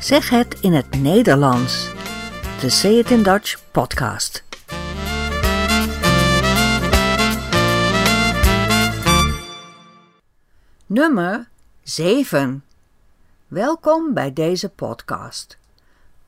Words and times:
Zeg 0.00 0.30
het 0.30 0.60
in 0.60 0.72
het 0.72 1.00
Nederlands. 1.00 1.92
De 2.60 2.70
Say 2.70 2.92
It 2.92 3.10
in 3.10 3.22
Dutch 3.22 3.70
podcast. 3.70 4.44
Nummer 10.86 11.48
7. 11.82 12.64
Welkom 13.46 14.14
bij 14.14 14.32
deze 14.32 14.68
podcast. 14.68 15.58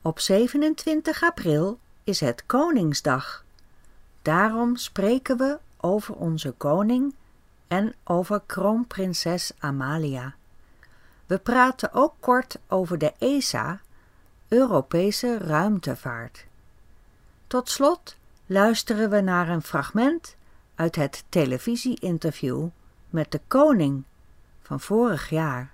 Op 0.01 0.19
27 0.19 1.23
april 1.23 1.79
is 2.03 2.19
het 2.19 2.45
Koningsdag. 2.45 3.45
Daarom 4.21 4.75
spreken 4.75 5.37
we 5.37 5.57
over 5.77 6.15
onze 6.15 6.51
koning 6.51 7.15
en 7.67 7.93
over 8.03 8.41
kroonprinses 8.45 9.51
Amalia. 9.59 10.35
We 11.31 11.39
praten 11.39 11.93
ook 11.93 12.13
kort 12.19 12.57
over 12.67 12.97
de 12.97 13.13
ESA, 13.17 13.81
Europese 14.47 15.37
Ruimtevaart. 15.37 16.45
Tot 17.47 17.69
slot 17.69 18.17
luisteren 18.45 19.09
we 19.09 19.21
naar 19.21 19.49
een 19.49 19.61
fragment 19.61 20.35
uit 20.75 20.95
het 20.95 21.23
televisie-interview 21.29 22.67
met 23.09 23.31
de 23.31 23.41
koning 23.47 24.03
van 24.61 24.79
vorig 24.79 25.29
jaar. 25.29 25.73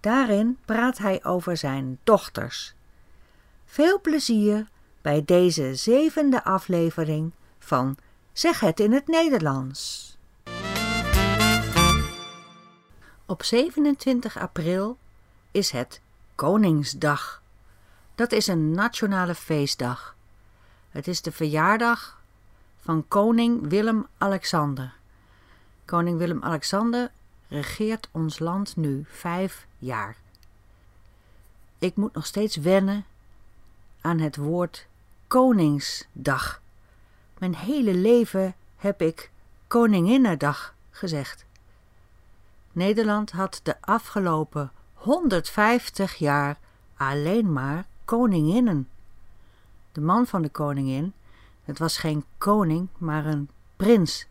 Daarin 0.00 0.58
praat 0.64 0.98
hij 0.98 1.24
over 1.24 1.56
zijn 1.56 1.98
dochters. 2.04 2.74
Veel 3.64 4.00
plezier 4.00 4.68
bij 5.02 5.24
deze 5.24 5.74
zevende 5.74 6.44
aflevering 6.44 7.32
van 7.58 7.96
Zeg 8.32 8.60
het 8.60 8.80
in 8.80 8.92
het 8.92 9.06
Nederlands. 9.06 10.09
Op 13.30 13.42
27 13.42 14.38
april 14.38 14.98
is 15.50 15.70
het 15.70 16.00
Koningsdag. 16.34 17.42
Dat 18.14 18.32
is 18.32 18.46
een 18.46 18.70
nationale 18.70 19.34
feestdag. 19.34 20.16
Het 20.90 21.08
is 21.08 21.22
de 21.22 21.32
verjaardag 21.32 22.22
van 22.80 23.04
koning 23.08 23.68
Willem-Alexander. 23.68 24.94
Koning 25.84 26.18
Willem-Alexander 26.18 27.10
regeert 27.48 28.08
ons 28.12 28.38
land 28.38 28.76
nu 28.76 29.04
vijf 29.08 29.66
jaar. 29.78 30.16
Ik 31.78 31.96
moet 31.96 32.14
nog 32.14 32.26
steeds 32.26 32.56
wennen 32.56 33.04
aan 34.00 34.18
het 34.18 34.36
woord 34.36 34.86
Koningsdag. 35.26 36.60
Mijn 37.38 37.54
hele 37.54 37.94
leven 37.94 38.54
heb 38.76 39.02
ik 39.02 39.30
Koninginnedag 39.66 40.74
gezegd. 40.90 41.48
Nederland 42.72 43.30
had 43.30 43.60
de 43.62 43.76
afgelopen 43.80 44.72
150 44.94 46.14
jaar 46.14 46.58
alleen 46.96 47.52
maar 47.52 47.86
koninginnen. 48.04 48.88
De 49.92 50.00
man 50.00 50.26
van 50.26 50.42
de 50.42 50.48
koningin, 50.48 51.12
het 51.64 51.78
was 51.78 51.98
geen 51.98 52.24
koning, 52.38 52.88
maar 52.98 53.26
een 53.26 53.50
prins. 53.76 54.26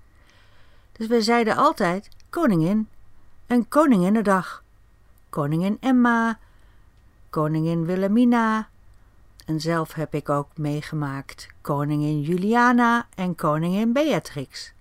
Dus 0.91 1.07
we 1.07 1.21
zeiden 1.21 1.55
altijd 1.55 2.09
koningin 2.29 2.87
en 3.47 3.67
koninginnedag. 3.67 4.63
Koningin 5.29 5.77
Emma, 5.79 6.39
koningin 7.29 7.85
Wilhelmina. 7.85 8.69
En 9.45 9.59
zelf 9.59 9.93
heb 9.93 10.13
ik 10.13 10.29
ook 10.29 10.57
meegemaakt 10.57 11.47
koningin 11.61 12.21
Juliana 12.21 13.07
en 13.15 13.35
koningin 13.35 13.93
Beatrix. 13.93 14.73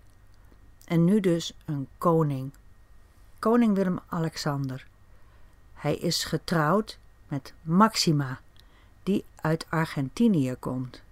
En 0.84 1.04
nu 1.04 1.20
dus 1.20 1.54
een 1.64 1.88
koning 1.98 2.52
koning 3.38 3.74
Willem-Alexander. 3.74 4.86
Hij 5.74 5.96
is 5.96 6.24
getrouwd 6.24 6.98
met 7.28 7.52
Maxima, 7.62 8.40
die 9.02 9.24
uit 9.40 9.66
Argentinië 9.68 10.54
komt. 10.58 11.02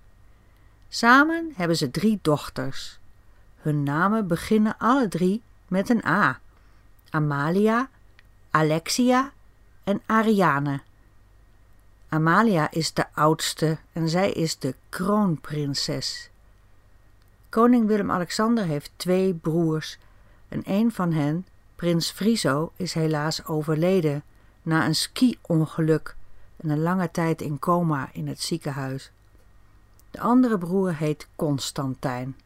Samen 0.88 1.52
hebben 1.54 1.76
ze 1.76 1.90
drie 1.90 2.18
dochters. 2.22 2.98
Hun 3.56 3.82
namen 3.82 4.26
beginnen 4.26 4.78
alle 4.78 5.08
drie 5.08 5.42
met 5.68 5.88
een 5.88 6.04
A: 6.06 6.40
Amalia, 7.10 7.88
Alexia 8.50 9.32
en 9.84 10.02
Ariane. 10.06 10.80
Amalia 12.08 12.70
is 12.70 12.92
de 12.92 13.06
oudste 13.14 13.78
en 13.92 14.08
zij 14.08 14.32
is 14.32 14.58
de 14.58 14.74
kroonprinses. 14.88 16.30
Koning 17.48 17.86
Willem-Alexander 17.86 18.64
heeft 18.64 18.90
twee 18.96 19.34
broers 19.34 19.98
en 20.48 20.60
een 20.64 20.92
van 20.92 21.12
hen 21.12 21.46
Prins 21.76 22.10
Friso 22.10 22.72
is 22.76 22.94
helaas 22.94 23.46
overleden 23.46 24.22
na 24.62 24.86
een 24.86 24.94
ski-ongeluk 24.94 26.16
en 26.56 26.68
een 26.68 26.82
lange 26.82 27.10
tijd 27.10 27.40
in 27.40 27.58
coma 27.58 28.08
in 28.12 28.28
het 28.28 28.40
ziekenhuis. 28.40 29.10
De 30.10 30.20
andere 30.20 30.58
broer 30.58 30.94
heet 30.94 31.28
Constantijn. 31.36 32.36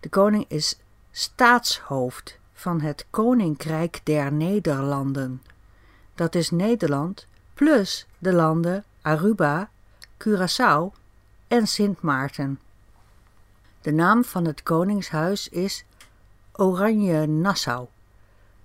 De 0.00 0.08
koning 0.08 0.44
is 0.48 0.78
staatshoofd 1.10 2.38
van 2.52 2.80
het 2.80 3.06
Koninkrijk 3.10 4.00
der 4.04 4.32
Nederlanden. 4.32 5.42
Dat 6.14 6.34
is 6.34 6.50
Nederland 6.50 7.26
plus 7.54 8.06
de 8.18 8.32
landen 8.32 8.84
Aruba, 9.02 9.70
Curaçao 10.18 10.92
en 11.48 11.66
Sint 11.66 12.00
Maarten. 12.00 12.60
De 13.80 13.92
naam 13.92 14.24
van 14.24 14.44
het 14.44 14.62
koningshuis 14.62 15.48
is 15.48 15.84
Oranje 16.52 17.26
Nassau. 17.26 17.88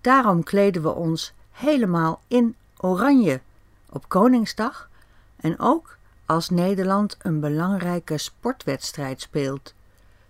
Daarom 0.02 0.44
kleden 0.44 0.82
we 0.82 0.94
ons 0.94 1.34
helemaal 1.52 2.22
in 2.28 2.56
oranje 2.78 3.42
op 3.90 4.10
Koningsdag 4.10 4.90
en 5.36 5.60
ook 5.60 5.98
als 6.26 6.50
Nederland 6.50 7.18
een 7.22 7.40
belangrijke 7.40 8.18
sportwedstrijd 8.18 9.22
speelt, 9.22 9.74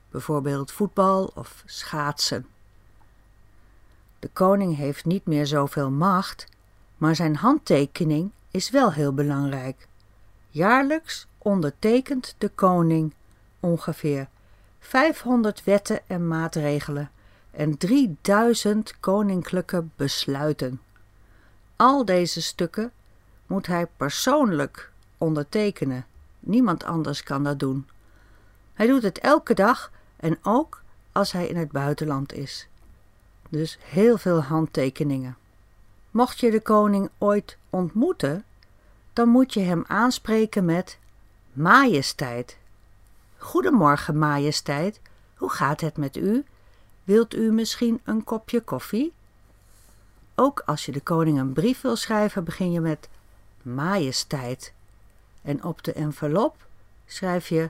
bijvoorbeeld 0.09 0.71
voetbal 0.71 1.31
of 1.35 1.63
schaatsen. 1.65 2.47
De 4.19 4.29
koning 4.33 4.75
heeft 4.75 5.05
niet 5.05 5.25
meer 5.25 5.45
zoveel 5.45 5.89
macht, 5.89 6.47
maar 6.97 7.15
zijn 7.15 7.35
handtekening 7.35 8.31
is 8.51 8.69
wel 8.69 8.91
heel 8.93 9.13
belangrijk. 9.13 9.87
Jaarlijks 10.49 11.27
ondertekent 11.37 12.35
de 12.37 12.49
koning 12.49 13.13
ongeveer 13.59 14.27
500 14.79 15.63
wetten 15.63 15.99
en 16.07 16.27
maatregelen 16.27 17.11
en 17.57 17.77
3000 17.77 18.99
koninklijke 18.99 19.85
besluiten. 19.95 20.81
Al 21.75 22.05
deze 22.05 22.41
stukken 22.41 22.91
moet 23.47 23.67
hij 23.67 23.87
persoonlijk 23.97 24.91
ondertekenen. 25.17 26.05
Niemand 26.39 26.83
anders 26.83 27.23
kan 27.23 27.43
dat 27.43 27.59
doen. 27.59 27.87
Hij 28.73 28.87
doet 28.87 29.03
het 29.03 29.19
elke 29.19 29.53
dag 29.53 29.91
en 30.15 30.37
ook 30.43 30.81
als 31.11 31.31
hij 31.31 31.47
in 31.47 31.55
het 31.55 31.71
buitenland 31.71 32.33
is. 32.33 32.67
Dus 33.49 33.77
heel 33.81 34.17
veel 34.17 34.41
handtekeningen. 34.43 35.37
Mocht 36.11 36.39
je 36.39 36.51
de 36.51 36.61
koning 36.61 37.09
ooit 37.17 37.57
ontmoeten, 37.69 38.43
dan 39.13 39.29
moet 39.29 39.53
je 39.53 39.59
hem 39.59 39.83
aanspreken 39.87 40.65
met 40.65 40.97
majesteit. 41.53 42.57
Goedemorgen, 43.37 44.17
majesteit. 44.17 44.99
Hoe 45.35 45.49
gaat 45.49 45.81
het 45.81 45.97
met 45.97 46.15
u? 46.15 46.45
Wilt 47.07 47.35
u 47.35 47.51
misschien 47.51 48.01
een 48.03 48.23
kopje 48.23 48.61
koffie? 48.61 49.13
Ook 50.35 50.59
als 50.65 50.85
je 50.85 50.91
de 50.91 51.01
koning 51.01 51.39
een 51.39 51.53
brief 51.53 51.81
wil 51.81 51.95
schrijven, 51.95 52.43
begin 52.43 52.71
je 52.71 52.79
met 52.79 53.09
majesteit. 53.61 54.73
En 55.41 55.63
op 55.63 55.83
de 55.83 55.93
envelop 55.93 56.67
schrijf 57.05 57.47
je 57.47 57.69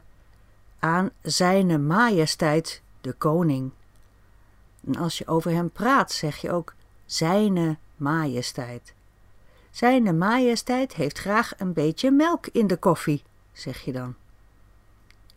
aan 0.79 1.09
zijne 1.21 1.77
majesteit 1.77 2.81
de 3.01 3.13
koning. 3.13 3.71
En 4.87 4.95
als 4.95 5.17
je 5.17 5.27
over 5.27 5.51
hem 5.51 5.69
praat, 5.69 6.11
zeg 6.11 6.37
je 6.37 6.51
ook 6.51 6.73
zijne 7.05 7.77
majesteit. 7.95 8.93
Zijne 9.71 10.13
majesteit 10.13 10.93
heeft 10.93 11.19
graag 11.19 11.53
een 11.59 11.73
beetje 11.73 12.11
melk 12.11 12.47
in 12.47 12.67
de 12.67 12.77
koffie, 12.77 13.23
zeg 13.53 13.81
je 13.81 13.91
dan. 13.91 14.15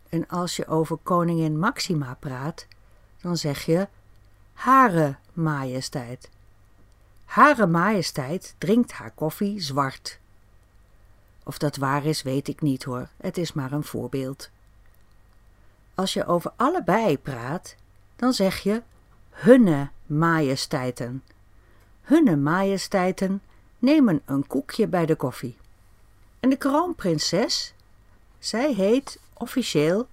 En 0.08 0.28
als 0.28 0.56
je 0.56 0.66
over 0.66 0.96
koningin 1.02 1.58
Maxima 1.58 2.16
praat, 2.20 2.66
dan 3.20 3.36
zeg 3.36 3.64
je 3.64 3.88
Hare 4.52 5.16
Majesteit. 5.32 6.30
Hare 7.24 7.66
Majesteit 7.66 8.54
drinkt 8.58 8.92
haar 8.92 9.10
koffie 9.10 9.60
zwart. 9.60 10.18
Of 11.42 11.58
dat 11.58 11.76
waar 11.76 12.04
is, 12.04 12.22
weet 12.22 12.48
ik 12.48 12.60
niet 12.60 12.84
hoor, 12.84 13.08
het 13.16 13.38
is 13.38 13.52
maar 13.52 13.72
een 13.72 13.84
voorbeeld. 13.84 14.50
Als 15.94 16.12
je 16.12 16.26
over 16.26 16.52
allebei 16.56 17.18
praat, 17.18 17.74
dan 18.16 18.32
zeg 18.32 18.58
je 18.58 18.82
Hunne 19.30 19.88
Majesteiten. 20.06 21.22
Hunne 22.02 22.36
Majesteiten 22.36 23.42
nemen 23.78 24.22
een 24.24 24.46
koekje 24.46 24.86
bij 24.86 25.06
de 25.06 25.14
koffie. 25.14 25.56
En 26.40 26.50
de 26.50 26.56
kroonprinses, 26.56 27.74
zij 28.38 28.72
heet 28.72 29.18
officieel 29.32 30.08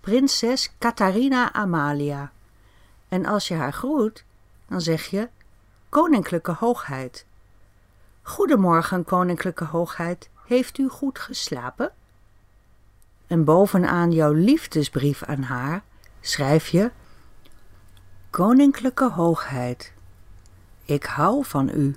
prinses 0.00 0.70
Catharina 0.78 1.52
Amalia. 1.52 2.32
En 3.12 3.26
als 3.26 3.48
je 3.48 3.54
haar 3.54 3.72
groet, 3.72 4.24
dan 4.68 4.80
zeg 4.80 5.04
je 5.04 5.28
Koninklijke 5.88 6.52
Hoogheid. 6.52 7.26
Goedemorgen, 8.22 9.04
Koninklijke 9.04 9.64
Hoogheid. 9.64 10.30
heeft 10.46 10.78
u 10.78 10.88
goed 10.88 11.18
geslapen? 11.18 11.92
En 13.26 13.44
bovenaan 13.44 14.12
jouw 14.12 14.32
liefdesbrief 14.32 15.22
aan 15.22 15.42
haar 15.42 15.82
schrijf 16.20 16.68
je: 16.68 16.90
Koninklijke 18.30 19.10
Hoogheid, 19.10 19.92
ik 20.84 21.04
hou 21.04 21.44
van 21.44 21.68
u. 21.68 21.96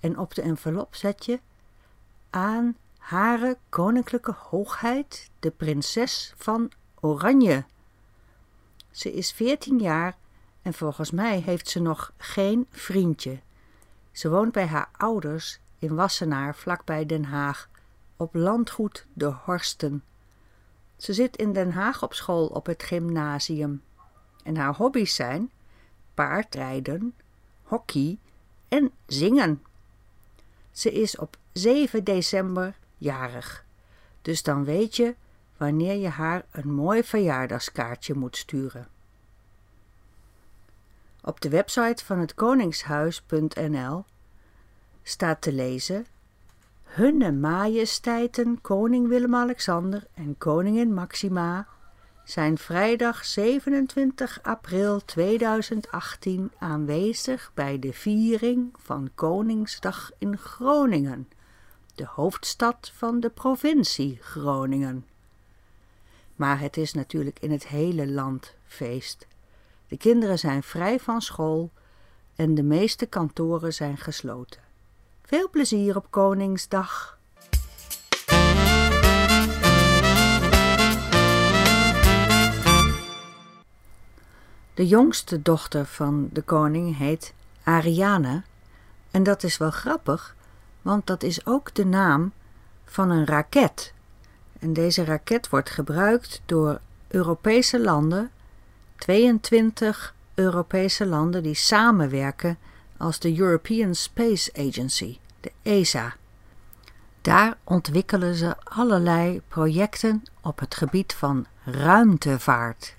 En 0.00 0.18
op 0.18 0.34
de 0.34 0.42
envelop 0.42 0.94
zet 0.94 1.24
je 1.24 1.40
aan 2.30 2.76
Hare 2.98 3.58
Koninklijke 3.68 4.34
Hoogheid, 4.38 5.30
de 5.40 5.50
Prinses 5.50 6.34
van 6.36 6.70
Oranje. 7.00 7.64
Ze 8.90 9.12
is 9.12 9.32
veertien 9.32 9.78
jaar 9.78 10.18
en 10.62 10.74
volgens 10.74 11.10
mij 11.10 11.40
heeft 11.40 11.68
ze 11.68 11.80
nog 11.80 12.12
geen 12.16 12.66
vriendje. 12.70 13.40
Ze 14.12 14.30
woont 14.30 14.52
bij 14.52 14.66
haar 14.66 14.88
ouders 14.92 15.60
in 15.78 15.94
Wassenaar, 15.94 16.54
vlakbij 16.54 17.06
Den 17.06 17.24
Haag, 17.24 17.68
op 18.16 18.34
landgoed 18.34 19.06
De 19.12 19.26
Horsten. 19.44 20.04
Ze 20.96 21.12
zit 21.12 21.36
in 21.36 21.52
Den 21.52 21.72
Haag 21.72 22.02
op 22.02 22.14
school 22.14 22.46
op 22.46 22.66
het 22.66 22.82
gymnasium. 22.82 23.82
En 24.44 24.56
haar 24.56 24.74
hobby's 24.74 25.14
zijn 25.14 25.50
paardrijden, 26.14 27.14
hockey 27.62 28.18
en 28.68 28.90
zingen. 29.06 29.62
Ze 30.70 30.92
is 30.92 31.16
op 31.16 31.36
7 31.52 32.04
december 32.04 32.74
jarig. 32.96 33.64
Dus 34.22 34.42
dan 34.42 34.64
weet 34.64 34.96
je 34.96 35.14
wanneer 35.56 35.94
je 35.94 36.08
haar 36.08 36.44
een 36.50 36.72
mooi 36.72 37.04
verjaardagskaartje 37.04 38.14
moet 38.14 38.36
sturen. 38.36 38.88
Op 41.22 41.40
de 41.40 41.48
website 41.48 42.04
van 42.04 42.18
het 42.18 42.34
koningshuis.nl 42.34 44.04
staat 45.02 45.42
te 45.42 45.52
lezen 45.52 46.06
Hunne 46.82 47.32
majesteiten 47.32 48.60
koning 48.60 49.08
Willem-Alexander 49.08 50.06
en 50.14 50.38
koningin 50.38 50.94
Maxima 50.94 51.66
zijn 52.24 52.58
vrijdag 52.58 53.24
27 53.24 54.42
april 54.42 55.04
2018 55.04 56.52
aanwezig 56.58 57.50
bij 57.54 57.78
de 57.78 57.92
viering 57.92 58.74
van 58.78 59.10
Koningsdag 59.14 60.10
in 60.18 60.38
Groningen, 60.38 61.28
de 61.94 62.06
hoofdstad 62.06 62.92
van 62.94 63.20
de 63.20 63.30
provincie 63.30 64.18
Groningen. 64.20 65.06
Maar 66.36 66.60
het 66.60 66.76
is 66.76 66.92
natuurlijk 66.92 67.38
in 67.40 67.50
het 67.50 67.66
hele 67.66 68.08
land 68.08 68.54
feest. 68.66 69.26
De 69.90 69.96
kinderen 69.96 70.38
zijn 70.38 70.62
vrij 70.62 71.00
van 71.00 71.22
school 71.22 71.70
en 72.36 72.54
de 72.54 72.62
meeste 72.62 73.06
kantoren 73.06 73.74
zijn 73.74 73.96
gesloten. 73.96 74.60
Veel 75.22 75.50
plezier 75.50 75.96
op 75.96 76.06
Koningsdag! 76.10 77.18
De 84.74 84.86
jongste 84.86 85.42
dochter 85.42 85.86
van 85.86 86.28
de 86.32 86.42
koning 86.42 86.96
heet 86.96 87.34
Ariane. 87.62 88.42
En 89.10 89.22
dat 89.22 89.42
is 89.42 89.56
wel 89.56 89.70
grappig, 89.70 90.36
want 90.82 91.06
dat 91.06 91.22
is 91.22 91.46
ook 91.46 91.74
de 91.74 91.86
naam 91.86 92.32
van 92.84 93.10
een 93.10 93.26
raket. 93.26 93.92
En 94.58 94.72
deze 94.72 95.04
raket 95.04 95.48
wordt 95.48 95.70
gebruikt 95.70 96.42
door 96.46 96.80
Europese 97.08 97.80
landen, 97.80 98.30
22 99.00 100.14
Europese 100.34 101.06
landen 101.06 101.42
die 101.42 101.54
samenwerken 101.54 102.58
als 102.96 103.18
de 103.18 103.38
European 103.38 103.94
Space 103.94 104.52
Agency, 104.52 105.18
de 105.40 105.52
ESA. 105.62 106.14
Daar 107.20 107.56
ontwikkelen 107.64 108.34
ze 108.34 108.56
allerlei 108.64 109.40
projecten 109.48 110.22
op 110.40 110.58
het 110.58 110.74
gebied 110.74 111.14
van 111.14 111.46
ruimtevaart. 111.64 112.94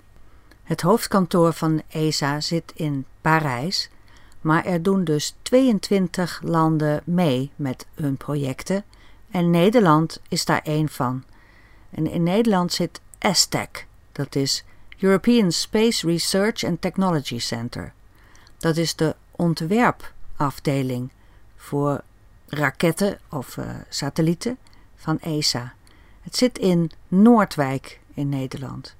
Het 0.62 0.80
hoofdkantoor 0.80 1.52
van 1.52 1.82
ESA 1.88 2.40
zit 2.40 2.72
in 2.74 3.06
Parijs, 3.20 3.90
maar 4.40 4.64
er 4.64 4.82
doen 4.82 5.04
dus 5.04 5.34
22 5.42 6.40
landen 6.44 7.02
mee 7.04 7.50
met 7.56 7.86
hun 7.94 8.16
projecten 8.16 8.84
en 9.30 9.50
Nederland 9.50 10.20
is 10.28 10.44
daar 10.44 10.62
één 10.62 10.88
van. 10.88 11.24
En 11.90 12.10
in 12.10 12.22
Nederland 12.22 12.72
zit 12.72 13.00
ESTEC, 13.18 13.86
dat 14.12 14.34
is 14.34 14.64
European 15.02 15.52
Space 15.52 16.06
Research 16.06 16.64
and 16.64 16.80
Technology 16.80 17.38
Center. 17.38 17.92
Dat 18.58 18.76
is 18.76 18.94
de 18.94 19.16
ontwerpafdeling 19.30 21.10
voor 21.56 22.00
raketten 22.46 23.18
of 23.30 23.56
uh, 23.56 23.64
satellieten 23.88 24.58
van 24.96 25.20
ESA. 25.20 25.74
Het 26.20 26.36
zit 26.36 26.58
in 26.58 26.90
Noordwijk 27.08 28.00
in 28.14 28.28
Nederland. 28.28 28.94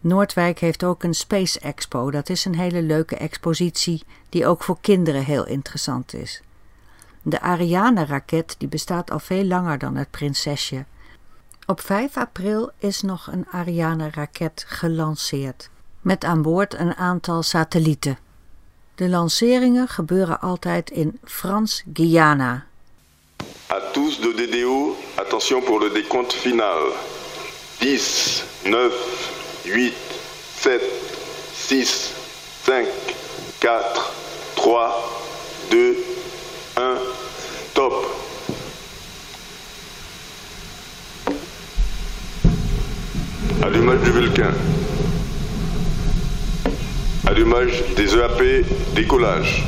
Noordwijk 0.00 0.58
heeft 0.58 0.84
ook 0.84 1.02
een 1.02 1.14
Space 1.14 1.60
Expo. 1.60 2.10
Dat 2.10 2.28
is 2.28 2.44
een 2.44 2.58
hele 2.58 2.82
leuke 2.82 3.16
expositie 3.16 4.02
die 4.28 4.46
ook 4.46 4.62
voor 4.62 4.78
kinderen 4.80 5.24
heel 5.24 5.46
interessant 5.46 6.14
is. 6.14 6.42
De 7.22 7.40
Ariane-raket 7.40 8.54
die 8.58 8.68
bestaat 8.68 9.10
al 9.10 9.18
veel 9.18 9.44
langer 9.44 9.78
dan 9.78 9.96
het 9.96 10.10
Prinsesje. 10.10 10.84
Op 11.70 11.80
5 11.80 12.16
april 12.16 12.70
is 12.78 13.02
nog 13.02 13.26
een 13.26 13.46
Ariane-raket 13.50 14.64
gelanceerd, 14.68 15.70
met 16.00 16.24
aan 16.24 16.42
boord 16.42 16.74
een 16.74 16.94
aantal 16.94 17.42
satellieten. 17.42 18.18
De 18.94 19.08
lanceringen 19.08 19.88
gebeuren 19.88 20.40
altijd 20.40 20.90
in 20.90 21.18
Frans-Guyana. 21.24 22.66
À 23.66 23.90
tous 23.92 24.20
de 24.20 24.32
DDO, 24.34 24.96
attention 25.14 25.62
pour 25.62 25.80
le 25.80 25.92
décompte 25.92 26.36
final. 26.36 26.92
10, 27.78 28.42
9, 28.64 28.92
8, 29.64 29.94
7, 30.60 30.80
6, 31.54 32.12
5, 32.62 32.88
4, 33.58 33.82
3, 34.54 34.74
2, 35.68 36.04
1, 36.74 36.98
top. 37.72 38.17
Allumage 43.60 44.00
du 44.04 44.10
Vulcain. 44.12 44.52
Allumage 47.26 47.82
des 47.96 48.14
EAP, 48.14 48.64
décollage. 48.94 49.64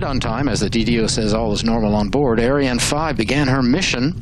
Right 0.00 0.08
on 0.08 0.20
time, 0.20 0.48
as 0.48 0.60
the 0.60 0.70
DDO 0.70 1.08
says 1.08 1.34
all 1.34 1.52
is 1.52 1.62
normal 1.62 1.94
on 1.94 2.08
board, 2.08 2.40
Ariane 2.40 2.78
5 2.78 3.16
began 3.16 3.48
her 3.48 3.62
mission, 3.62 4.14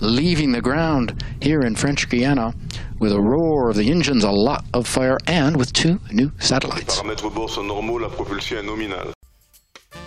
leaving 0.00 0.52
the 0.52 0.60
ground 0.60 1.12
here 1.42 1.60
in 1.60 1.74
French 1.76 2.08
Guiana 2.08 2.54
with 2.98 3.12
a 3.12 3.20
roar 3.20 3.68
of 3.68 3.76
the 3.76 3.90
engines, 3.90 4.24
a 4.24 4.30
lot 4.30 4.64
of 4.72 4.86
fire, 4.86 5.18
and 5.26 5.56
with 5.56 5.72
two 5.72 5.98
new 6.10 6.30
satellites. 6.38 7.02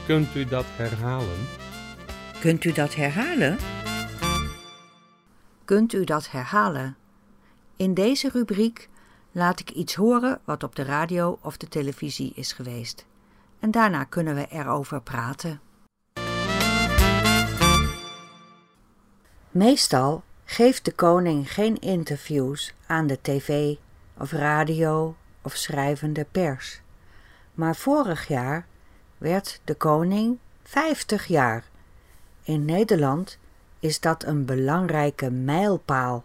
Kunt 0.08 0.36
u 0.36 0.46
dat 0.46 0.66
herhalen? 0.78 1.48
Kunt 2.40 2.64
u 2.66 2.72
dat 2.72 2.96
herhalen? 2.96 3.58
Kunt 5.66 5.94
u 5.94 6.04
dat 6.04 6.32
herhalen? 6.32 6.96
In 7.78 7.94
deze 7.94 8.30
rubriek 8.34 8.90
laat 9.32 9.60
ik 9.60 9.70
iets 9.70 9.96
horen 9.96 10.40
wat 10.46 10.64
op 10.64 10.76
de 10.76 10.84
radio 10.84 11.38
of 11.42 11.58
de 11.58 11.68
televisie 11.68 12.32
is 12.36 12.52
geweest. 12.52 13.06
En 13.60 13.72
daarna 13.72 14.04
kunnen 14.04 14.36
we 14.36 14.48
erover 14.50 15.02
praten. 15.02 15.62
Meestal 19.52 20.24
geeft 20.46 20.86
de 20.86 20.94
koning 20.94 21.54
geen 21.54 21.80
interviews 21.80 22.74
aan 22.88 23.08
de 23.08 23.20
tv 23.22 23.76
of 24.18 24.32
radio 24.32 25.16
of 25.42 25.56
schrijvende 25.56 26.26
pers. 26.32 26.82
Maar 27.54 27.76
vorig 27.76 28.28
jaar 28.28 28.66
werd 29.18 29.62
de 29.64 29.76
koning 29.76 30.38
50 30.64 31.26
jaar. 31.26 31.64
In 32.44 32.66
Nederland 32.66 33.38
is 33.80 34.00
dat 34.00 34.24
een 34.24 34.46
belangrijke 34.46 35.32
mijlpaal. 35.32 36.24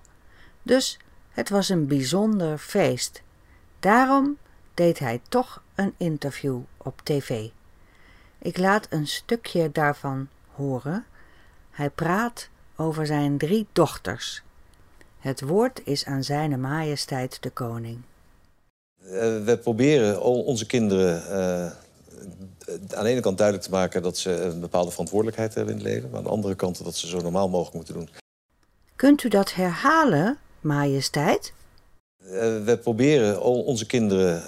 Dus 0.63 0.99
het 1.31 1.49
was 1.49 1.69
een 1.69 1.87
bijzonder 1.87 2.59
feest. 2.59 3.23
Daarom 3.81 4.39
deed 4.75 4.99
hij 4.99 5.21
toch 5.29 5.63
een 5.75 5.95
interview 5.97 6.59
op 6.77 7.01
tv. 7.05 7.49
Ik 8.39 8.59
laat 8.59 8.87
een 8.91 9.07
stukje 9.07 9.73
daarvan 9.73 10.29
horen. 10.55 11.05
Hij 11.71 11.91
praat 11.91 12.49
over 12.77 13.07
zijn 13.07 13.39
drie 13.39 13.67
dochters. 13.73 14.43
Het 15.19 15.41
woord 15.41 15.81
is 15.85 16.05
aan 16.05 16.25
Zijne 16.25 16.57
Majesteit 16.57 17.43
de 17.43 17.51
Koning. 17.51 17.99
Uh, 19.03 19.11
we 19.45 19.59
proberen 19.63 20.23
onze 20.23 20.67
kinderen 20.67 21.23
uh, 21.31 21.73
aan 22.97 23.05
de 23.05 23.11
ene 23.11 23.21
kant 23.21 23.39
duidelijk 23.39 23.67
te 23.67 23.75
maken 23.75 24.03
dat 24.03 24.19
ze 24.19 24.31
een 24.31 24.61
bepaalde 24.61 24.91
verantwoordelijkheid 24.91 25.55
hebben 25.55 25.75
in 25.75 25.81
het 25.81 25.89
leven, 25.89 26.11
maar 26.11 26.19
aan 26.19 26.25
de 26.25 26.31
andere 26.31 26.55
kant 26.55 26.85
dat 26.85 26.97
ze 26.97 27.07
zo 27.07 27.21
normaal 27.21 27.49
mogelijk 27.49 27.75
moeten 27.75 27.95
doen. 27.95 28.09
Kunt 28.97 29.23
u 29.23 29.29
dat 29.29 29.55
herhalen, 29.55 30.39
majesteit? 30.61 31.53
Uh, 32.23 32.31
we 32.65 32.79
proberen 32.83 33.43
onze 33.43 33.87
kinderen 33.87 34.43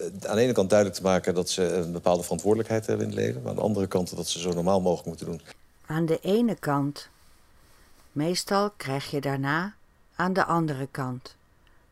aan 0.00 0.36
de 0.36 0.42
ene 0.42 0.52
kant 0.52 0.70
duidelijk 0.70 0.98
te 0.98 1.06
maken 1.06 1.34
dat 1.34 1.50
ze 1.50 1.62
een 1.62 1.92
bepaalde 1.92 2.22
verantwoordelijkheid 2.22 2.86
hebben 2.86 3.06
in 3.06 3.12
het 3.12 3.20
leven, 3.20 3.42
maar 3.42 3.50
aan 3.50 3.56
de 3.56 3.62
andere 3.62 3.86
kant 3.86 4.16
dat 4.16 4.28
ze 4.28 4.38
zo 4.38 4.52
normaal 4.52 4.80
mogelijk 4.80 5.06
moeten 5.06 5.26
doen. 5.26 5.40
Aan 5.86 6.06
de 6.06 6.18
ene 6.20 6.54
kant. 6.54 7.08
Meestal 8.12 8.70
krijg 8.70 9.10
je 9.10 9.20
daarna 9.20 9.74
aan 10.14 10.32
de 10.32 10.44
andere 10.44 10.88
kant. 10.90 11.36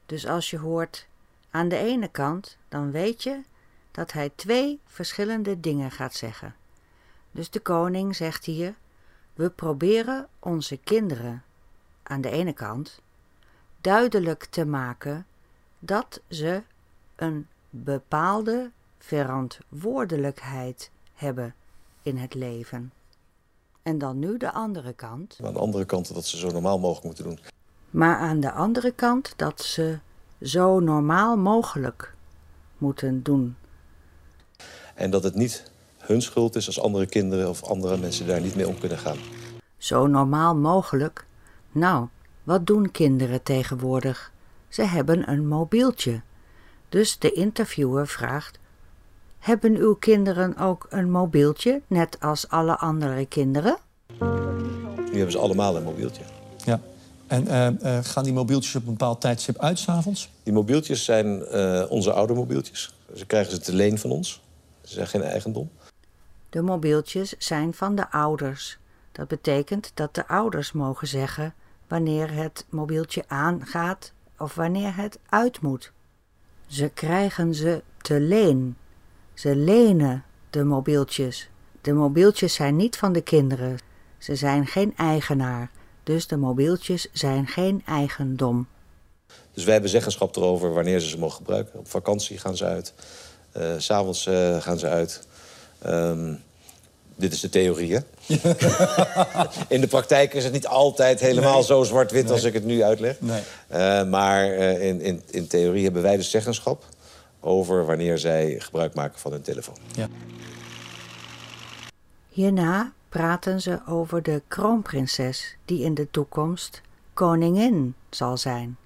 Dus 0.06 0.26
als 0.26 0.50
je 0.50 0.58
hoort 0.58 1.06
aan 1.50 1.68
de 1.68 1.76
ene 1.76 2.08
kant, 2.08 2.56
dan 2.68 2.90
weet 2.90 3.22
je 3.22 3.40
dat 3.90 4.12
hij 4.12 4.30
twee 4.34 4.80
verschillende 4.86 5.60
dingen 5.60 5.90
gaat 5.90 6.14
zeggen. 6.14 6.54
Dus 7.30 7.50
de 7.50 7.60
koning 7.60 8.16
zegt 8.16 8.44
hier: 8.44 8.74
We 9.34 9.50
proberen 9.50 10.28
onze 10.38 10.76
kinderen 10.76 11.42
aan 12.02 12.20
de 12.20 12.30
ene 12.30 12.52
kant 12.52 13.00
duidelijk 13.80 14.44
te 14.44 14.64
maken 14.64 15.26
dat 15.78 16.20
ze 16.28 16.62
een 17.16 17.46
bepaalde 17.82 18.70
verantwoordelijkheid 18.98 20.90
hebben 21.14 21.54
in 22.02 22.16
het 22.16 22.34
leven. 22.34 22.92
En 23.82 23.98
dan 23.98 24.18
nu 24.18 24.36
de 24.36 24.52
andere 24.52 24.92
kant. 24.92 25.38
Aan 25.42 25.52
de 25.52 25.58
andere 25.58 25.84
kant 25.84 26.14
dat 26.14 26.26
ze 26.26 26.38
zo 26.38 26.50
normaal 26.50 26.78
mogelijk 26.78 27.04
moeten 27.04 27.24
doen. 27.24 27.38
Maar 27.90 28.16
aan 28.16 28.40
de 28.40 28.52
andere 28.52 28.90
kant 28.90 29.32
dat 29.36 29.62
ze 29.62 29.98
zo 30.42 30.80
normaal 30.80 31.36
mogelijk 31.36 32.14
moeten 32.78 33.22
doen. 33.22 33.56
En 34.94 35.10
dat 35.10 35.22
het 35.22 35.34
niet 35.34 35.70
hun 35.98 36.22
schuld 36.22 36.56
is 36.56 36.66
als 36.66 36.80
andere 36.80 37.06
kinderen 37.06 37.48
of 37.48 37.62
andere 37.62 37.96
mensen 37.96 38.26
daar 38.26 38.40
niet 38.40 38.56
mee 38.56 38.68
om 38.68 38.78
kunnen 38.78 38.98
gaan. 38.98 39.18
Zo 39.76 40.06
normaal 40.06 40.56
mogelijk? 40.56 41.26
Nou, 41.72 42.08
wat 42.42 42.66
doen 42.66 42.90
kinderen 42.90 43.42
tegenwoordig? 43.42 44.32
Ze 44.68 44.82
hebben 44.82 45.30
een 45.30 45.46
mobieltje. 45.46 46.22
Dus 46.88 47.18
de 47.18 47.32
interviewer 47.32 48.08
vraagt: 48.08 48.58
Hebben 49.38 49.76
uw 49.76 49.94
kinderen 49.94 50.56
ook 50.56 50.86
een 50.90 51.10
mobieltje, 51.10 51.80
net 51.86 52.20
als 52.20 52.48
alle 52.48 52.76
andere 52.78 53.26
kinderen? 53.26 53.76
Nu 55.10 55.20
hebben 55.20 55.32
ze 55.32 55.38
allemaal 55.38 55.76
een 55.76 55.82
mobieltje. 55.82 56.22
Ja. 56.64 56.80
En 57.26 57.44
uh, 57.44 57.98
gaan 58.02 58.24
die 58.24 58.32
mobieltjes 58.32 58.74
op 58.74 58.82
een 58.82 58.90
bepaald 58.90 59.20
tijdstip 59.20 59.58
uit 59.58 59.78
s'avonds? 59.78 60.30
Die 60.42 60.52
mobieltjes 60.52 61.04
zijn 61.04 61.44
uh, 61.52 61.84
onze 61.88 62.12
oude 62.12 62.34
mobieltjes. 62.34 62.94
Ze 63.14 63.26
krijgen 63.26 63.52
ze 63.52 63.58
te 63.58 63.74
leen 63.74 63.98
van 63.98 64.10
ons. 64.10 64.42
Ze 64.82 64.92
zijn 64.92 65.06
geen 65.06 65.22
eigendom. 65.22 65.70
De 66.50 66.62
mobieltjes 66.62 67.34
zijn 67.38 67.74
van 67.74 67.94
de 67.94 68.10
ouders. 68.10 68.78
Dat 69.12 69.28
betekent 69.28 69.90
dat 69.94 70.14
de 70.14 70.28
ouders 70.28 70.72
mogen 70.72 71.08
zeggen 71.08 71.54
wanneer 71.88 72.32
het 72.32 72.66
mobieltje 72.68 73.24
aangaat 73.26 74.12
of 74.38 74.54
wanneer 74.54 74.96
het 74.96 75.18
uit 75.28 75.60
moet. 75.60 75.92
Ze 76.66 76.90
krijgen 76.94 77.54
ze 77.54 77.82
te 78.00 78.20
leen. 78.20 78.76
Ze 79.34 79.56
lenen 79.56 80.24
de 80.50 80.64
mobieltjes. 80.64 81.48
De 81.80 81.92
mobieltjes 81.92 82.54
zijn 82.54 82.76
niet 82.76 82.96
van 82.96 83.12
de 83.12 83.20
kinderen. 83.20 83.78
Ze 84.18 84.34
zijn 84.34 84.66
geen 84.66 84.92
eigenaar. 84.96 85.70
Dus 86.02 86.26
de 86.26 86.36
mobieltjes 86.36 87.08
zijn 87.12 87.46
geen 87.46 87.82
eigendom. 87.86 88.66
Dus 89.52 89.64
wij 89.64 89.72
hebben 89.72 89.90
zeggenschap 89.90 90.36
erover 90.36 90.72
wanneer 90.72 91.00
ze 91.00 91.08
ze 91.08 91.18
mogen 91.18 91.36
gebruiken. 91.36 91.78
Op 91.78 91.88
vakantie 91.88 92.38
gaan 92.38 92.56
ze 92.56 92.64
uit. 92.64 92.94
Uh, 93.56 93.74
S'avonds 93.78 94.26
uh, 94.26 94.60
gaan 94.60 94.78
ze 94.78 94.88
uit. 94.88 95.26
Um, 95.86 96.42
dit 97.16 97.32
is 97.32 97.40
de 97.40 97.48
theorie, 97.48 97.94
hè? 97.94 98.00
in 99.74 99.80
de 99.80 99.86
praktijk 99.86 100.34
is 100.34 100.44
het 100.44 100.52
niet 100.52 100.66
altijd 100.66 101.20
helemaal 101.20 101.62
zo 101.62 101.82
zwart-wit 101.82 102.30
als 102.30 102.44
ik 102.44 102.52
het 102.52 102.64
nu 102.64 102.82
uitleg. 102.82 103.20
Nee. 103.20 103.42
Uh, 103.72 104.04
maar 104.04 104.44
in, 104.44 105.00
in, 105.00 105.22
in 105.30 105.46
theorie 105.46 105.84
hebben 105.84 106.02
wij 106.02 106.16
dus 106.16 106.30
zeggenschap 106.30 106.84
over 107.40 107.86
wanneer 107.86 108.18
zij 108.18 108.54
gebruik 108.58 108.94
maken 108.94 109.18
van 109.18 109.32
hun 109.32 109.42
telefoon. 109.42 109.76
Ja. 109.94 110.08
Hierna 112.28 112.92
praten 113.08 113.60
ze 113.60 113.80
over 113.86 114.22
de 114.22 114.42
kroonprinses 114.48 115.56
die 115.64 115.82
in 115.82 115.94
de 115.94 116.10
toekomst 116.10 116.80
koningin 117.12 117.94
zal 118.10 118.36
zijn. 118.36 118.76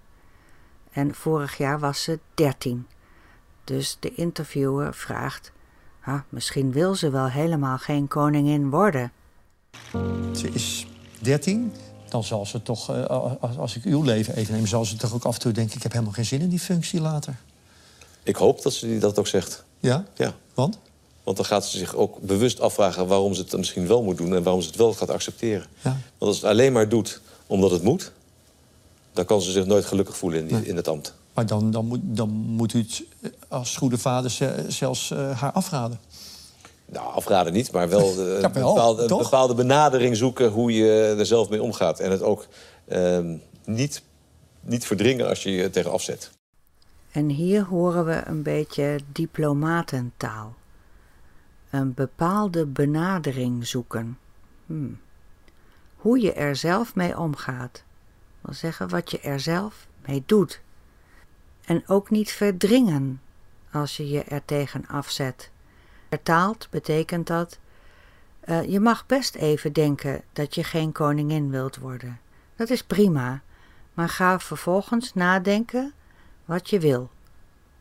En 0.92 1.14
vorig 1.14 1.56
jaar 1.56 1.78
was 1.78 2.02
ze 2.02 2.18
dertien. 2.35 2.87
Dus 3.64 3.97
de 4.00 4.14
interviewer 4.14 4.94
vraagt: 4.94 5.52
ah, 6.08 6.20
misschien 6.28 6.72
wil 6.72 6.94
ze 6.94 7.10
wel 7.10 7.28
helemaal 7.28 7.78
geen 7.78 8.08
koningin 8.08 8.70
worden. 8.70 9.12
Ze 10.32 10.50
is 10.52 10.86
dertien. 11.18 11.72
Dan 12.08 12.24
zal 12.24 12.46
ze 12.46 12.62
toch, 12.62 12.90
eh, 12.90 13.32
als 13.58 13.76
ik 13.76 13.84
uw 13.84 14.02
leven 14.02 14.36
even 14.36 14.54
neem, 14.54 14.66
zal 14.66 14.84
ze 14.84 14.96
toch 14.96 15.14
ook 15.14 15.24
af 15.24 15.34
en 15.34 15.40
toe 15.40 15.52
denken: 15.52 15.76
ik 15.76 15.82
heb 15.82 15.92
helemaal 15.92 16.12
geen 16.12 16.24
zin 16.24 16.40
in 16.40 16.48
die 16.48 16.58
functie 16.58 17.00
later. 17.00 17.36
Ik 18.22 18.36
hoop 18.36 18.62
dat 18.62 18.72
ze 18.72 18.98
dat 18.98 19.18
ook 19.18 19.26
zegt. 19.26 19.64
Ja? 19.80 20.04
Ja. 20.14 20.34
Want? 20.54 20.78
Want 21.22 21.36
dan 21.36 21.46
gaat 21.46 21.66
ze 21.66 21.78
zich 21.78 21.94
ook 21.94 22.20
bewust 22.20 22.60
afvragen 22.60 23.06
waarom 23.06 23.34
ze 23.34 23.40
het 23.40 23.56
misschien 23.56 23.86
wel 23.86 24.02
moet 24.02 24.16
doen 24.16 24.34
en 24.34 24.42
waarom 24.42 24.62
ze 24.62 24.68
het 24.68 24.76
wel 24.76 24.94
gaat 24.94 25.10
accepteren. 25.10 25.66
Ja. 25.80 25.90
Want 25.90 26.30
als 26.30 26.38
ze 26.38 26.42
het 26.42 26.52
alleen 26.52 26.72
maar 26.72 26.88
doet 26.88 27.20
omdat 27.46 27.70
het 27.70 27.82
moet, 27.82 28.12
dan 29.12 29.24
kan 29.24 29.42
ze 29.42 29.50
zich 29.50 29.66
nooit 29.66 29.84
gelukkig 29.84 30.16
voelen 30.16 30.48
in, 30.48 30.64
in 30.64 30.76
het 30.76 30.88
ambt. 30.88 31.14
Maar 31.38 31.47
dan, 31.47 31.71
dan, 31.71 31.85
moet, 31.85 32.00
dan 32.02 32.28
moet 32.30 32.75
u 32.75 32.78
het 32.78 33.04
als 33.49 33.76
goede 33.76 33.99
vader 33.99 34.30
zelfs 34.68 35.11
uh, 35.11 35.40
haar 35.40 35.52
afraden. 35.52 36.00
Nou, 36.87 37.14
afraden 37.14 37.52
niet, 37.52 37.73
maar 37.73 37.88
wel, 37.88 38.11
uh, 38.11 38.40
ja, 38.40 38.50
wel 38.52 38.75
bepaalde, 38.75 39.02
een 39.02 39.18
bepaalde 39.18 39.54
benadering 39.54 40.16
zoeken 40.16 40.50
hoe 40.50 40.73
je 40.73 41.14
er 41.18 41.26
zelf 41.26 41.49
mee 41.49 41.62
omgaat. 41.62 42.00
En 42.00 42.11
het 42.11 42.23
ook 42.23 42.47
uh, 42.88 43.18
niet, 43.64 44.02
niet 44.61 44.87
verdringen 44.87 45.28
als 45.28 45.42
je 45.42 45.50
je 45.50 45.71
tegen 45.71 45.92
afzet. 45.92 46.30
En 47.11 47.28
hier 47.28 47.64
horen 47.64 48.04
we 48.04 48.23
een 48.25 48.42
beetje 48.42 49.00
diplomatentaal. 49.12 50.54
Een 51.71 51.95
bepaalde 51.95 52.66
benadering 52.66 53.66
zoeken. 53.66 54.18
Hmm. 54.66 54.99
Hoe 55.97 56.21
je 56.21 56.33
er 56.33 56.57
zelf 56.57 56.95
mee 56.95 57.18
omgaat. 57.18 57.83
Wil 58.40 58.54
zeggen 58.54 58.88
wat 58.88 59.11
je 59.11 59.21
er 59.21 59.40
zelf 59.40 59.87
mee 60.07 60.23
doet. 60.26 60.61
En 61.68 61.82
ook 61.87 62.10
niet 62.10 62.32
verdringen 62.32 63.20
als 63.72 63.96
je 63.96 64.08
je 64.08 64.22
er 64.22 64.44
tegen 64.44 64.87
afzet. 64.87 65.50
Vertaald 66.08 66.68
betekent 66.70 67.26
dat 67.26 67.58
uh, 68.44 68.62
je 68.64 68.80
mag 68.80 69.06
best 69.06 69.34
even 69.34 69.72
denken 69.72 70.22
dat 70.32 70.54
je 70.54 70.64
geen 70.64 70.92
koningin 70.92 71.50
wilt 71.50 71.76
worden. 71.76 72.20
Dat 72.56 72.70
is 72.70 72.82
prima, 72.82 73.42
maar 73.94 74.08
ga 74.08 74.40
vervolgens 74.40 75.14
nadenken 75.14 75.92
wat 76.44 76.70
je 76.70 76.78
wil. 76.80 77.10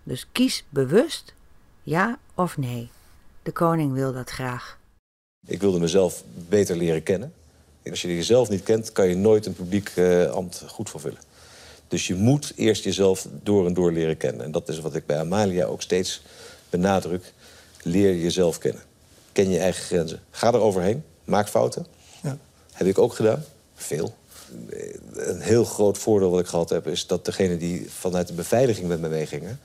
Dus 0.04 0.28
kies 0.32 0.66
bewust 0.70 1.34
ja 1.84 2.20
of 2.34 2.58
nee. 2.58 2.90
De 3.44 3.52
koning 3.52 3.94
wil 3.94 4.14
dat 4.14 4.30
graag. 4.30 4.80
Ik 5.48 5.62
wilde 5.62 5.80
mezelf 5.80 6.24
beter 6.50 6.76
leren 6.76 7.04
kennen. 7.04 7.34
als 7.90 8.02
je 8.02 8.16
jezelf 8.16 8.50
niet 8.50 8.64
kent, 8.64 8.92
kan 8.92 9.08
je 9.08 9.16
nooit 9.16 9.46
een 9.46 9.56
publiek 9.56 9.96
uh, 9.96 10.26
ambt 10.26 10.64
goed 10.68 10.90
vervullen. 10.90 11.20
Dus 11.88 12.08
je 12.08 12.16
moet 12.16 12.54
eerst 12.56 12.84
jezelf 12.84 13.28
door 13.44 13.66
en 13.66 13.74
door 13.74 13.92
leren 13.92 14.18
kennen. 14.18 14.46
En 14.46 14.52
dat 14.52 14.70
is 14.70 14.80
wat 14.80 14.96
ik 14.96 15.06
bij 15.06 15.20
Amalia 15.20 15.66
ook 15.66 15.82
steeds 15.82 16.22
benadruk. 16.70 17.34
Leer 17.82 18.16
jezelf 18.16 18.58
kennen. 18.58 18.82
Ken 19.32 19.50
je 19.50 19.60
eigen 19.60 19.84
grenzen. 19.84 20.22
Ga 20.32 20.48
er 20.48 20.60
overheen. 20.60 21.04
Maak 21.24 21.50
fouten. 21.50 21.86
Ja. 22.24 22.38
Heb 22.74 22.88
ik 22.88 22.98
ook 22.98 23.14
gedaan. 23.14 23.44
Veel. 23.76 24.16
Een 25.14 25.42
heel 25.42 25.64
groot 25.64 25.98
voordeel 25.98 26.30
wat 26.30 26.40
ik 26.40 26.48
gehad 26.48 26.70
heb... 26.70 26.88
is 26.88 27.08
dat 27.08 27.26
degene 27.26 27.58
die 27.58 27.92
vanuit 27.92 28.28
de 28.28 28.34
beveiliging 28.34 28.88
met 28.88 29.00
me 29.00 29.08
meegingen... 29.08 29.60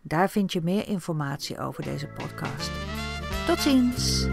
Daar 0.02 0.30
vind 0.30 0.52
je 0.52 0.60
meer 0.62 0.88
informatie 0.88 1.58
over 1.58 1.82
deze 1.82 2.06
podcast. 2.06 2.70
Tot 3.46 3.58
ziens! 3.58 4.28